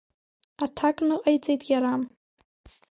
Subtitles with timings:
[0.63, 1.93] Аҭак ныҟаиҵеит иара.